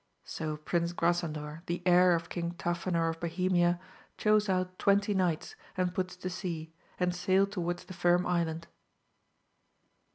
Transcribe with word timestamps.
So 0.25 0.57
Prince 0.57 0.93
Grasandor, 0.93 1.61
the 1.67 1.83
heir 1.85 2.15
of 2.15 2.27
King 2.27 2.53
Tafinor 2.53 3.11
of 3.11 3.19
Bohemia, 3.19 3.79
chose 4.17 4.49
out 4.49 4.79
twenty 4.79 5.13
knights, 5.13 5.55
and 5.77 5.93
puts 5.93 6.15
to 6.15 6.27
sea, 6.31 6.73
and 6.99 7.13
sailed 7.15 7.51
to 7.51 7.61
wards 7.61 7.83
the 7.85 7.93
Firm 7.93 8.25
Island. 8.25 8.65